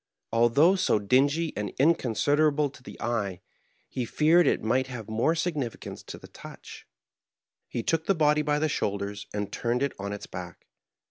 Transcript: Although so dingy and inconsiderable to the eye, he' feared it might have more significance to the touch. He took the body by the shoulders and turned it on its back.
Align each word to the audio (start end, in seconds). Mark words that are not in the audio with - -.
Although 0.31 0.75
so 0.77 0.97
dingy 0.97 1.55
and 1.55 1.71
inconsiderable 1.77 2.71
to 2.71 2.81
the 2.81 2.99
eye, 2.99 3.39
he' 3.87 4.03
feared 4.05 4.47
it 4.47 4.63
might 4.63 4.87
have 4.87 5.07
more 5.07 5.35
significance 5.35 6.01
to 6.01 6.17
the 6.17 6.27
touch. 6.27 6.87
He 7.69 7.83
took 7.83 8.07
the 8.07 8.15
body 8.15 8.41
by 8.41 8.57
the 8.57 8.67
shoulders 8.67 9.27
and 9.31 9.51
turned 9.51 9.83
it 9.83 9.93
on 9.99 10.11
its 10.11 10.25
back. 10.25 10.65